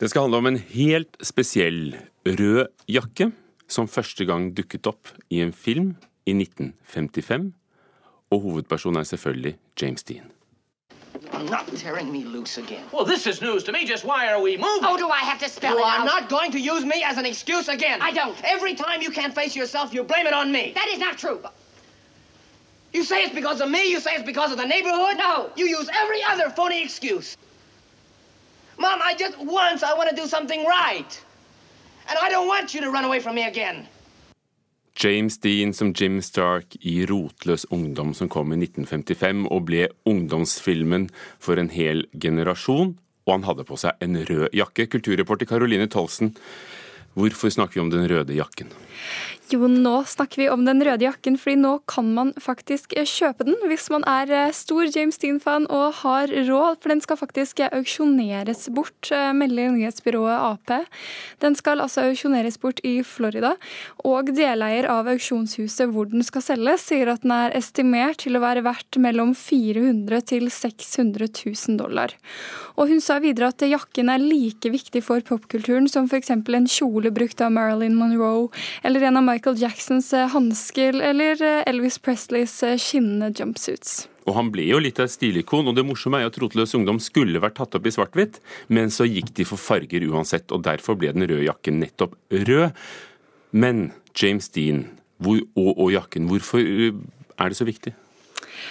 Det 0.00 0.08
skal 0.08 0.22
handle 0.24 0.38
om 0.40 0.48
en 0.48 0.62
helt 0.70 1.18
spesiell 1.20 1.96
rød 2.24 2.70
jakke 2.88 3.30
som 3.68 3.88
første 3.90 4.24
gang 4.24 4.48
dukket 4.56 4.88
opp 4.88 5.10
i 5.28 5.42
en 5.44 5.52
film 5.52 5.94
i 6.24 6.32
1955. 6.32 7.50
Og 8.30 8.44
hovedpersonen 8.46 9.02
er 9.02 9.10
selvfølgelig 9.10 9.58
James 9.82 10.06
Dean. 10.08 10.30
You're 11.40 11.50
not 11.50 11.66
tearing 11.76 12.12
me 12.12 12.24
loose 12.24 12.58
again. 12.58 12.84
Well, 12.92 13.04
this 13.04 13.26
is 13.26 13.40
news 13.40 13.64
to 13.64 13.72
me. 13.72 13.86
Just 13.86 14.04
why 14.04 14.30
are 14.30 14.40
we 14.40 14.56
moving? 14.56 14.84
Oh, 14.84 14.96
do 14.96 15.08
I 15.08 15.20
have 15.20 15.38
to 15.40 15.48
spell 15.48 15.74
You 15.74 15.78
it 15.78 15.84
out? 15.84 15.94
You 15.94 16.00
are 16.00 16.04
not 16.04 16.28
going 16.28 16.52
to 16.52 16.60
use 16.60 16.84
me 16.84 17.02
as 17.02 17.16
an 17.16 17.24
excuse 17.24 17.68
again. 17.68 18.02
I 18.02 18.12
don't. 18.12 18.36
Every 18.44 18.74
time 18.74 19.00
you 19.00 19.10
can't 19.10 19.34
face 19.34 19.56
yourself, 19.56 19.94
you 19.94 20.02
blame 20.02 20.26
it 20.26 20.34
on 20.34 20.52
me. 20.52 20.72
That 20.74 20.88
is 20.88 20.98
not 20.98 21.16
true. 21.16 21.40
You 22.92 23.04
say 23.04 23.22
it's 23.22 23.34
because 23.34 23.60
of 23.60 23.70
me. 23.70 23.90
You 23.90 24.00
say 24.00 24.12
it's 24.14 24.24
because 24.24 24.52
of 24.52 24.58
the 24.58 24.66
neighborhood. 24.66 25.16
No. 25.16 25.50
You 25.56 25.66
use 25.66 25.88
every 25.94 26.22
other 26.24 26.50
phony 26.50 26.82
excuse. 26.82 27.36
Mom, 28.78 29.00
I 29.02 29.14
just 29.14 29.38
once 29.38 29.82
I 29.82 29.94
want 29.94 30.10
to 30.10 30.16
do 30.16 30.26
something 30.26 30.64
right. 30.66 31.22
And 32.08 32.18
I 32.20 32.28
don't 32.28 32.48
want 32.48 32.74
you 32.74 32.80
to 32.80 32.90
run 32.90 33.04
away 33.04 33.20
from 33.20 33.34
me 33.36 33.46
again. 33.46 33.88
James 35.00 35.38
Dean 35.38 35.72
som 35.72 35.94
Jim 35.96 36.20
Stark 36.22 36.76
i 36.80 37.06
'Rotløs 37.06 37.64
ungdom', 37.70 38.12
som 38.14 38.28
kom 38.28 38.52
i 38.52 38.56
1955 38.56 39.46
og 39.48 39.64
ble 39.64 39.88
ungdomsfilmen 40.04 41.08
for 41.38 41.56
en 41.56 41.70
hel 41.72 42.04
generasjon. 42.12 42.98
Og 43.26 43.32
han 43.32 43.46
hadde 43.48 43.64
på 43.64 43.78
seg 43.80 43.96
en 44.04 44.16
rød 44.16 44.52
jakke. 44.52 44.88
Kulturreporter 44.92 45.48
Caroline 45.48 45.88
Tolsen, 45.88 46.34
hvorfor 47.16 47.48
snakker 47.48 47.80
vi 47.80 47.80
om 47.80 47.90
den 47.90 48.08
røde 48.12 48.36
jakken? 48.36 48.68
Jo, 49.50 49.66
nå 49.66 50.04
snakker 50.06 50.38
vi 50.38 50.46
om 50.46 50.60
den 50.62 50.78
røde 50.86 51.02
jakken, 51.02 51.34
fordi 51.34 51.56
nå 51.58 51.72
kan 51.90 52.06
man 52.14 52.28
faktisk 52.38 52.92
eh, 52.94 53.08
kjøpe 53.08 53.42
den 53.48 53.56
hvis 53.66 53.88
man 53.90 54.04
er 54.06 54.30
eh, 54.30 54.52
stor 54.54 54.86
James 54.86 55.16
Dean-fan 55.18 55.64
og 55.74 55.96
har 56.04 56.30
råd, 56.30 56.76
for 56.78 56.92
den 56.92 57.02
skal 57.02 57.18
faktisk 57.18 57.62
eh, 57.64 57.72
auksjoneres 57.74 58.68
bort, 58.76 59.10
melder 59.10 59.72
nyhetsbyrået 59.74 60.36
Ap. 60.38 60.86
Den 61.42 61.56
skal 61.58 61.82
altså 61.82 62.04
auksjoneres 62.06 62.60
bort 62.62 62.78
i 62.86 63.00
Florida, 63.02 63.56
og 64.06 64.30
deleier 64.36 64.86
av 64.92 65.10
auksjonshuset 65.10 65.90
hvor 65.90 66.06
den 66.12 66.22
skal 66.22 66.46
selges, 66.46 66.86
sier 66.86 67.10
at 67.10 67.26
den 67.26 67.34
er 67.34 67.56
estimert 67.58 68.22
til 68.22 68.38
å 68.38 68.44
være 68.44 68.62
verdt 68.68 69.00
mellom 69.02 69.34
400 69.34 70.28
til 70.30 70.46
600 70.46 71.26
000 71.26 71.80
dollar. 71.80 72.14
Og 72.78 72.94
hun 72.94 73.02
sa 73.02 73.18
videre 73.18 73.50
at 73.50 73.66
jakken 73.66 74.14
er 74.14 74.22
like 74.22 74.70
viktig 74.70 75.02
for 75.02 75.26
popkulturen 75.26 75.90
som 75.90 76.06
f.eks. 76.06 76.30
en 76.38 76.70
kjole 76.70 77.10
brukt 77.10 77.42
av 77.42 77.50
Marilyn 77.58 77.98
Monroe, 77.98 78.46
eller 78.86 79.10
en 79.10 79.18
av 79.18 79.26
Michael 79.26 79.39
Jacksons 79.46 80.12
eh, 80.12 80.28
hansker 80.30 80.96
eller 81.00 81.40
eh, 81.42 81.62
Elvis 81.70 81.98
Presleys 82.02 82.54
eh, 82.66 82.76
skinnende 82.80 83.30
jumpsuits. 83.32 84.08
Og 84.28 84.36
han 84.36 84.50
ble 84.52 84.66
jo 84.68 84.80
litt 84.82 85.00
av 85.00 85.08
et 85.08 85.14
stilikon, 85.14 85.68
og 85.70 85.76
det 85.78 85.84
morsomme 85.88 86.20
er 86.20 86.26
jo 86.26 86.32
at 86.32 86.38
Rotløs 86.42 86.76
ungdom 86.76 87.00
skulle 87.02 87.40
vært 87.42 87.56
tatt 87.58 87.74
opp 87.78 87.88
i 87.88 87.92
svart-hvitt, 87.94 88.38
men 88.68 88.92
så 88.92 89.08
gikk 89.08 89.32
de 89.38 89.46
for 89.48 89.60
farger 89.60 90.04
uansett, 90.10 90.52
og 90.52 90.66
derfor 90.66 90.98
ble 91.00 91.14
den 91.16 91.26
røde 91.26 91.48
jakken 91.48 91.80
nettopp 91.80 92.18
rød. 92.30 92.76
Men 93.56 93.88
James 94.14 94.50
Dean 94.52 94.84
hvor, 95.20 95.40
og, 95.56 95.72
og 95.72 95.90
jakken, 95.92 96.28
hvorfor 96.30 96.60
er 96.60 97.50
det 97.50 97.58
så 97.58 97.66
viktig? 97.68 97.92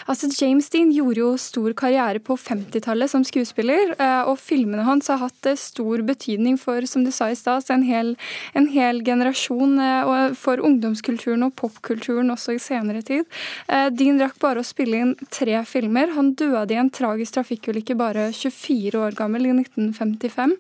Altså, 0.09 0.29
James 0.39 0.69
Dean 0.73 0.91
gjorde 0.93 1.21
jo 1.21 1.29
stor 1.39 1.73
karriere 1.77 2.21
på 2.23 2.35
50-tallet 2.39 3.11
som 3.11 3.23
skuespiller, 3.27 3.93
eh, 3.99 4.21
og 4.29 4.39
filmene 4.41 4.85
hans 4.87 5.09
har 5.11 5.21
hatt 5.23 5.49
eh, 5.49 5.57
stor 5.59 6.03
betydning 6.07 6.57
for 6.61 6.85
som 6.89 7.05
du 7.05 7.11
sa 7.15 7.29
i 7.29 7.37
sted, 7.37 7.65
en, 7.73 8.15
en, 8.57 8.67
hel 8.73 9.01
generasjon, 9.05 9.77
eh, 9.83 10.33
for 10.39 10.61
ungdomskulturen 10.65 11.45
og 11.47 11.55
popkulturen 11.59 12.31
også 12.33 12.55
i 12.55 12.61
senere 12.61 13.01
tid. 13.05 13.25
Dean 13.69 14.19
rakk 14.21 14.37
bare 14.41 14.61
å 14.61 14.65
spille 14.65 14.99
inn 15.01 15.13
tre 15.33 15.57
filmer. 15.67 16.13
Han 16.15 16.33
døde 16.37 16.73
i 16.73 16.79
en 16.79 16.91
tragisk 16.93 17.37
trafikkulykke 17.37 17.95
bare 17.99 18.29
24 18.35 18.99
år 18.99 19.17
gammel 19.17 19.47
i 19.49 19.53
1955. 19.55 20.55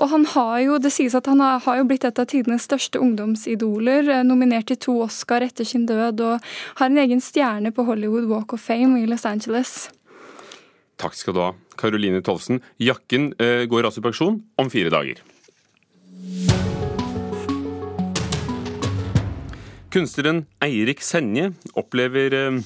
Og 0.00 0.10
han 0.12 0.26
har 0.34 0.56
jo, 0.64 0.78
det 0.82 0.92
sies 0.94 1.14
at 1.18 1.28
han 1.30 1.42
har, 1.42 1.62
jo 1.78 1.86
blitt 1.88 2.06
et 2.08 2.18
av 2.18 2.28
tidenes 2.30 2.66
største 2.66 3.00
ungdomsidoler, 3.02 4.10
nominert 4.26 4.70
til 4.70 4.80
to 4.86 4.96
Oscar 5.06 5.44
etter 5.44 5.66
sin 5.68 5.86
død, 5.88 6.22
og 6.26 6.52
har 6.80 6.90
en 6.90 7.00
egen 7.02 7.22
stjerne 7.22 7.72
på 7.74 7.86
Hollywood 7.88 8.28
Walk 8.30 8.41
of 8.50 8.60
Fame 8.60 8.98
i 8.98 9.06
Los 9.06 9.26
Angeles. 9.28 9.92
Takk 11.02 11.16
skal 11.18 11.34
du 11.34 11.42
ha, 11.42 11.50
Caroline 11.78 12.22
Tolvsen. 12.22 12.60
Jakken 12.82 13.32
eh, 13.42 13.64
går 13.70 13.88
altså 13.88 14.02
i 14.02 14.06
pensjon 14.06 14.38
om 14.60 14.70
fire 14.70 14.92
dager. 14.92 15.22
Kunstneren 19.92 20.44
Eirik 20.64 21.02
Senje 21.04 21.50
opplever 21.76 22.36
eh, 22.38 22.60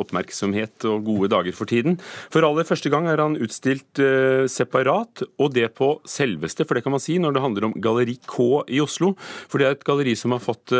oppmerksomhet 0.00 0.86
og 0.88 1.02
gode 1.08 1.32
dager 1.32 1.56
for 1.56 1.68
tiden. 1.68 1.98
For 2.32 2.46
aller 2.46 2.68
første 2.68 2.92
gang 2.92 3.10
er 3.10 3.20
han 3.20 3.34
utstilt 3.42 4.00
eh, 4.00 4.46
separat, 4.46 5.24
og 5.42 5.50
det 5.56 5.72
på 5.74 5.96
selveste, 6.08 6.64
for 6.64 6.78
det 6.78 6.84
kan 6.86 6.94
man 6.94 7.02
si, 7.02 7.18
når 7.18 7.36
det 7.36 7.44
handler 7.44 7.68
om 7.68 7.76
Galleri 7.82 8.20
K 8.22 8.62
i 8.70 8.80
Oslo. 8.84 9.16
For 9.50 9.60
det 9.60 9.66
er 9.66 9.76
et 9.76 9.84
galleri 9.88 10.14
som 10.16 10.36
har 10.36 10.44
fått 10.44 10.76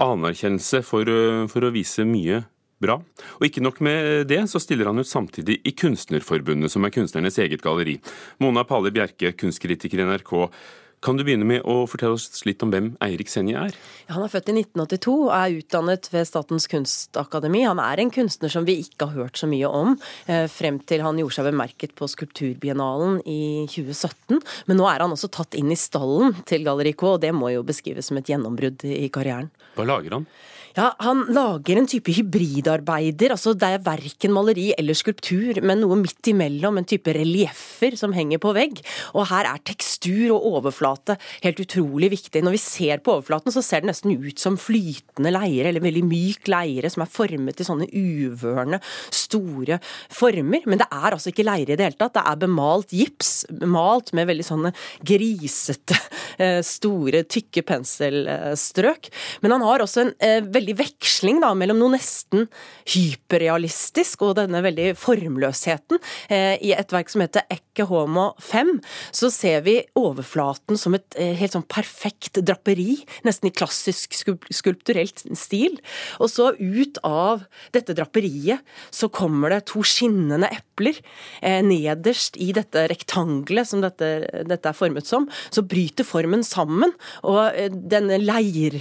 anerkjennelse 0.00 0.80
for, 0.82 1.06
for, 1.52 1.68
å 1.68 1.74
vise 1.74 2.08
mye 2.08 2.42
bra. 2.82 2.98
Og 3.38 3.48
ikke 3.48 3.64
nok 3.64 3.80
med 3.84 4.28
det, 4.30 4.42
så 4.50 4.60
stiller 4.62 4.90
han 4.90 5.00
ut 5.00 5.10
samtidig 5.10 5.60
i 5.64 5.74
Kunstnerforbundet, 5.76 6.72
som 6.72 6.84
er 6.84 6.94
kunstnernes 6.94 7.38
eget 7.42 7.64
galleri. 7.64 7.98
Mona 8.42 8.64
Palle 8.68 8.92
Bjerke, 8.94 9.34
kunstkritiker 9.38 10.02
i 10.02 10.08
NRK. 10.08 10.34
Kan 11.04 11.18
du 11.18 11.24
begynne 11.26 11.44
med 11.44 11.66
å 11.68 11.82
fortelle 11.84 12.16
oss 12.16 12.46
litt 12.48 12.62
om 12.64 12.70
hvem 12.72 12.86
Eirik 13.04 13.28
Senje 13.28 13.60
er? 13.60 13.74
Han 14.08 14.24
er 14.24 14.30
født 14.32 14.48
i 14.48 14.54
1982 14.56 15.12
og 15.26 15.32
er 15.36 15.56
utdannet 15.58 16.08
ved 16.14 16.24
Statens 16.24 16.64
kunstakademi. 16.72 17.60
Han 17.66 17.82
er 17.82 18.00
en 18.00 18.12
kunstner 18.14 18.52
som 18.52 18.64
vi 18.64 18.78
ikke 18.86 19.10
har 19.10 19.26
hørt 19.26 19.36
så 19.36 19.48
mye 19.50 19.68
om, 19.68 19.98
eh, 20.24 20.46
frem 20.48 20.78
til 20.80 21.04
han 21.04 21.20
gjorde 21.20 21.36
seg 21.36 21.50
bemerket 21.50 21.92
på 21.94 22.08
Skulpturbiennalen 22.08 23.20
i 23.28 23.66
2017. 23.68 24.40
Men 24.66 24.80
nå 24.80 24.88
er 24.88 25.04
han 25.04 25.12
også 25.12 25.28
tatt 25.28 25.54
inn 25.60 25.68
i 25.70 25.76
stallen 25.76 26.32
til 26.48 26.64
Galleri 26.64 26.96
K, 26.96 27.04
og 27.04 27.20
det 27.20 27.34
må 27.34 27.52
jo 27.52 27.62
beskrives 27.62 28.08
som 28.08 28.16
et 28.16 28.32
gjennombrudd 28.32 28.80
i 28.88 29.10
karrieren. 29.10 29.50
Hva 29.76 29.84
lager 29.84 30.10
han? 30.16 30.26
Ja, 30.74 30.88
Han 30.98 31.20
lager 31.30 31.78
en 31.78 31.86
type 31.86 32.10
hybridarbeider. 32.10 33.30
altså 33.30 33.52
Det 33.54 33.68
er 33.68 33.82
verken 33.84 34.32
maleri 34.34 34.72
eller 34.76 34.96
skulptur, 34.98 35.60
men 35.62 35.78
noe 35.78 35.94
midt 36.00 36.26
imellom. 36.26 36.80
En 36.80 36.88
type 36.88 37.12
relieffer 37.14 37.94
som 37.96 38.10
henger 38.12 38.40
på 38.42 38.50
vegg. 38.56 38.80
Og 39.14 39.28
her 39.30 39.46
er 39.46 39.62
tekstur 39.62 40.34
og 40.34 40.48
overflate 40.58 41.14
helt 41.44 41.60
utrolig 41.62 42.10
viktig. 42.10 42.42
Når 42.42 42.56
vi 42.56 42.62
ser 42.62 42.98
på 42.98 43.14
overflaten, 43.14 43.54
så 43.54 43.62
ser 43.62 43.84
det 43.84 43.92
nesten 43.92 44.16
ut 44.18 44.42
som 44.42 44.58
flytende 44.58 45.30
leire, 45.30 45.68
eller 45.70 45.84
veldig 45.84 46.02
myk 46.08 46.50
leire 46.50 46.90
som 46.90 47.06
er 47.06 47.12
formet 47.12 47.62
i 47.62 47.68
sånne 47.68 47.86
uvørne, 47.94 48.82
store 49.14 49.78
former. 50.10 50.66
Men 50.66 50.82
det 50.82 50.90
er 50.90 51.14
altså 51.14 51.30
ikke 51.30 51.46
leire 51.46 51.76
i 51.76 51.78
det 51.78 51.86
hele 51.86 52.00
tatt. 52.00 52.16
Det 52.18 52.26
er 52.26 52.42
bemalt 52.42 52.90
gips, 52.90 53.46
malt 53.62 54.10
med 54.10 54.26
veldig 54.26 54.48
sånne 54.50 54.74
grisete, 55.06 56.00
eh, 56.42 56.58
store, 56.66 57.22
tykke 57.22 57.62
penselstrøk. 57.62 59.12
Men 59.46 59.54
han 59.54 59.68
har 59.70 59.86
også 59.86 60.02
en 60.02 60.14
eh, 60.18 60.42
veldig 60.42 60.63
veldig 60.64 60.76
veksling 60.78 61.40
da, 61.42 61.52
mellom 61.56 61.78
noe 61.80 61.94
nesten 61.94 62.46
hyperrealistisk 62.88 64.22
og 64.24 64.36
denne 64.38 64.62
veldig 64.64 64.94
formløsheten. 64.96 66.00
Eh, 66.32 66.56
I 66.64 66.72
et 66.76 66.92
verk 66.92 67.10
som 67.12 67.22
heter 67.24 67.44
Ecke 67.52 67.84
Homo 67.88 68.32
5, 68.40 68.78
så 69.12 69.30
ser 69.32 69.64
vi 69.66 69.76
overflaten 69.98 70.78
som 70.80 70.96
et 70.96 71.18
eh, 71.20 71.34
helt 71.36 71.56
sånn 71.56 71.66
perfekt 71.68 72.40
draperi, 72.40 73.02
nesten 73.26 73.50
i 73.50 73.54
klassisk 73.54 74.16
skulpturelt 74.16 75.26
stil. 75.36 75.76
Og 76.20 76.32
så 76.32 76.52
ut 76.56 77.00
av 77.04 77.44
dette 77.74 77.96
draperiet 77.96 78.64
så 78.94 79.10
kommer 79.12 79.52
det 79.52 79.66
to 79.72 79.84
skinnende 79.84 80.48
epler. 80.48 80.96
Eh, 81.42 81.60
nederst 81.64 82.38
i 82.40 82.52
dette 82.56 82.86
rektangelet 82.90 83.68
som 83.68 83.84
dette, 83.84 84.10
dette 84.48 84.70
er 84.70 84.78
formet 84.78 85.08
som, 85.08 85.28
så 85.52 85.64
bryter 85.66 86.06
formen 86.06 86.44
sammen, 86.46 86.94
og 87.26 87.52
denne, 87.90 88.18
leir, 88.22 88.78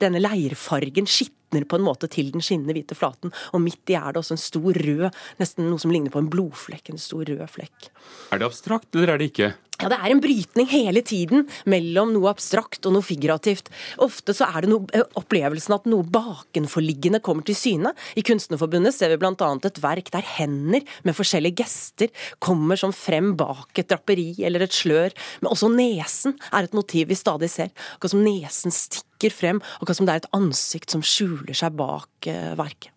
denne 0.00 0.20
leirfargen 0.22 1.08
sitte 1.26 1.45
skitner 1.46 1.66
på 1.68 1.76
en 1.76 1.84
måte 1.84 2.08
til 2.08 2.32
den 2.32 2.42
skinnende 2.42 2.74
hvite 2.74 2.94
flaten. 2.94 3.32
Og 3.52 3.60
midt 3.60 3.90
i 3.90 3.94
er 3.94 4.12
det 4.12 4.20
også 4.20 4.34
en 4.34 4.42
stor 4.42 4.72
rød, 4.72 5.10
nesten 5.38 5.70
noe 5.70 5.78
som 5.78 5.90
ligner 5.90 6.10
på 6.10 6.18
en 6.18 6.30
blodflekk. 6.30 6.90
En 6.90 6.98
stor 6.98 7.24
rød 7.24 7.46
flekk. 7.48 7.90
Er 8.32 8.38
det 8.38 8.46
abstrakt, 8.46 8.94
eller 8.94 9.14
er 9.14 9.18
det 9.18 9.32
ikke? 9.32 9.54
Ja, 9.76 9.90
Det 9.90 9.98
er 10.00 10.10
en 10.10 10.20
brytning 10.24 10.68
hele 10.70 11.02
tiden 11.04 11.44
mellom 11.68 12.14
noe 12.14 12.30
abstrakt 12.30 12.86
og 12.88 12.94
noe 12.94 13.04
figurativt. 13.04 13.68
Ofte 14.00 14.32
så 14.32 14.48
er 14.48 14.64
det 14.64 14.70
noe, 14.70 14.86
eh, 14.94 15.04
opplevelsen 15.20 15.74
at 15.74 15.84
noe 15.84 16.02
bakenforliggende 16.02 17.20
kommer 17.20 17.44
til 17.44 17.54
syne. 17.54 17.92
I 18.16 18.22
Kunstnerforbundet 18.22 18.94
ser 18.94 19.10
vi 19.10 19.18
bl.a. 19.18 19.34
et 19.36 19.82
verk 19.82 20.10
der 20.10 20.22
hender 20.22 20.80
med 21.04 21.14
forskjellige 21.14 21.60
gester 21.60 22.08
kommer 22.40 22.76
som 22.76 22.90
frem 22.90 23.36
bak 23.36 23.76
et 23.76 23.88
draperi 23.88 24.34
eller 24.40 24.62
et 24.62 24.72
slør. 24.72 25.12
Men 25.42 25.52
også 25.52 25.68
nesen 25.68 26.38
er 26.52 26.64
et 26.64 26.72
motiv 26.72 27.08
vi 27.08 27.14
stadig 27.14 27.50
ser. 27.50 27.68
Akkurat 27.96 28.12
som 28.12 28.24
nesen 28.24 28.72
stikker 28.72 29.30
frem, 29.30 29.60
akkurat 29.82 29.96
som 29.96 30.06
det 30.06 30.14
er 30.14 30.24
et 30.24 30.32
ansikt 30.32 30.90
som 30.90 31.02
skjuler 31.02 31.45
seg 31.54 31.74
bak 31.76 32.26
eh, 32.26 32.54
verket. 32.56 32.95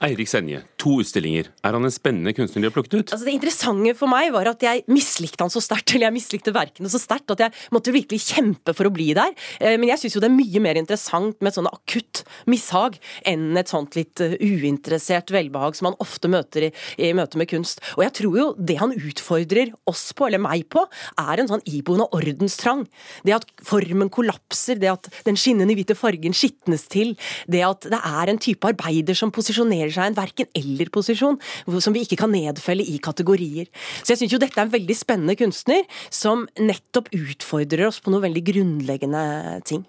Eirik 0.00 0.30
Senje, 0.32 0.62
to 0.80 0.94
utstillinger. 1.02 1.50
Er 1.60 1.76
han 1.76 1.84
en 1.84 1.92
spennende 1.92 2.32
kunstner 2.32 2.62
de 2.62 2.68
har 2.70 2.72
plukket 2.72 2.94
ut? 2.94 3.10
Altså 3.12 3.26
Det 3.26 3.34
interessante 3.34 3.92
for 3.98 4.08
meg 4.08 4.30
var 4.32 4.48
at 4.48 4.62
jeg 4.64 4.80
mislikte 4.88 5.44
han 5.44 5.52
så 5.52 5.60
sterkt, 5.60 5.92
eller 5.92 6.06
jeg 6.06 6.14
mislikte 6.14 6.54
verkene 6.56 6.88
så 6.88 6.96
sterkt, 6.96 7.28
at 7.34 7.42
jeg 7.44 7.52
måtte 7.76 7.92
virkelig 7.92 8.22
kjempe 8.30 8.72
for 8.76 8.88
å 8.88 8.92
bli 8.94 9.10
der. 9.18 9.34
Eh, 9.60 9.76
men 9.76 9.90
jeg 9.92 10.00
syns 10.00 10.16
jo 10.16 10.22
det 10.24 10.30
er 10.30 10.38
mye 10.38 10.62
mer 10.64 10.80
interessant 10.80 11.36
med 11.42 11.50
et 11.50 11.58
sånn 11.58 11.68
akutt 11.68 12.22
mishag 12.48 12.96
enn 13.28 13.60
et 13.60 13.68
sånt 13.68 13.98
litt 13.98 14.22
eh, 14.24 14.38
uinteressert 14.40 15.34
velbehag 15.36 15.76
som 15.76 15.90
man 15.90 15.98
ofte 16.00 16.32
møter 16.32 16.70
i, 16.70 16.72
i 16.96 17.12
møte 17.12 17.36
med 17.36 17.50
kunst. 17.52 17.84
Og 17.98 18.06
jeg 18.06 18.16
tror 18.22 18.40
jo 18.40 18.48
det 18.56 18.78
han 18.80 18.96
utfordrer 18.96 19.74
oss 19.92 20.06
på, 20.16 20.30
eller 20.30 20.40
meg 20.40 20.64
på, 20.72 20.86
er 21.20 21.44
en 21.44 21.52
sånn 21.52 21.66
iboende 21.68 22.08
ordenstrang. 22.16 22.86
Det 23.28 23.36
at 23.36 23.46
formen 23.68 24.08
kollapser, 24.08 24.80
det 24.80 24.94
at 24.94 25.12
den 25.28 25.36
skinnende 25.36 25.76
hvite 25.76 25.98
fargen 25.98 26.32
skitnes 26.32 26.88
til, 26.88 27.18
det 27.52 27.66
at 27.68 27.92
det 27.92 28.00
er 28.00 28.32
en 28.32 28.40
type 28.40 28.64
arbeider 28.64 29.18
som 29.18 29.36
posisjonerer 29.36 29.89
etablerer 29.90 29.96
seg 29.96 30.10
en 30.10 30.18
verken-eller-posisjon, 30.18 31.38
som 31.80 31.94
vi 31.94 32.04
ikke 32.06 32.20
kan 32.22 32.32
nedfelle 32.32 32.86
i 32.86 32.98
kategorier. 33.02 33.68
Så 34.02 34.14
jeg 34.14 34.22
syns 34.22 34.34
jo 34.34 34.42
dette 34.42 34.58
er 34.58 34.68
en 34.68 34.74
veldig 34.74 34.96
spennende 34.96 35.36
kunstner, 35.38 35.86
som 36.10 36.46
nettopp 36.58 37.10
utfordrer 37.12 37.88
oss 37.88 38.00
på 38.00 38.12
noe 38.12 38.24
veldig 38.24 38.44
grunnleggende 38.44 39.24
ting. 39.66 39.84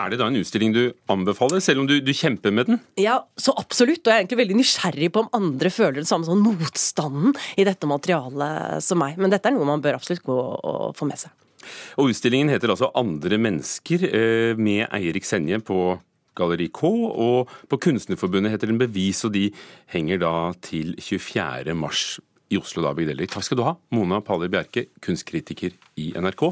Er 0.00 0.08
det 0.08 0.16
da 0.16 0.30
en 0.30 0.38
utstilling 0.38 0.72
du 0.72 0.94
anbefaler, 1.12 1.60
selv 1.60 1.82
om 1.82 1.88
du, 1.88 1.98
du, 2.00 2.12
kjemper 2.16 2.54
med 2.56 2.70
den? 2.70 2.78
Ja, 2.96 3.18
så 3.36 3.52
absolutt. 3.60 4.00
Og 4.00 4.08
jeg 4.08 4.14
er 4.14 4.22
egentlig 4.22 4.40
veldig 4.40 4.56
nysgjerrig 4.56 5.10
på 5.12 5.26
om 5.26 5.34
andre 5.36 5.68
føler 5.68 6.00
det 6.00 6.08
samme 6.08 6.24
sånn 6.24 6.40
motstanden 6.40 7.36
i 7.60 7.66
dette 7.68 7.88
materialet 7.90 8.80
som 8.86 9.02
meg. 9.02 9.20
Men 9.20 9.34
dette 9.34 9.50
er 9.50 9.58
noe 9.58 9.68
man 9.68 9.84
bør 9.84 9.98
absolutt 10.00 10.24
gå 10.24 10.38
og 10.40 10.96
få 10.96 11.10
med 11.10 11.20
seg. 11.20 11.36
Og 12.00 12.08
Utstillingen 12.08 12.48
heter 12.48 12.72
altså 12.72 12.88
'Andre 12.96 13.36
mennesker', 13.36 14.06
eh, 14.08 14.56
med 14.56 14.88
Eirik 14.88 15.28
Senje 15.28 15.60
på 15.60 16.00
Galleri 16.38 16.70
K, 16.72 16.90
og 17.10 17.50
på 17.68 17.78
Kunstnerforbundet 17.86 18.52
heter 18.52 18.70
den 18.70 18.80
'Bevis', 18.80 19.24
og 19.24 19.34
de 19.34 19.50
henger 19.92 20.18
da 20.18 20.34
til 20.62 20.94
24. 20.98 21.74
mars 21.74 22.20
i 22.50 22.58
Oslo. 22.58 22.82
da, 22.82 23.26
Takk 23.26 23.46
skal 23.46 23.58
du 23.60 23.64
ha, 23.66 23.76
Mona 23.94 24.20
Paller 24.20 24.50
Bjerke, 24.50 24.88
kunstkritiker 25.04 25.76
i 25.96 26.10
NRK. 26.16 26.42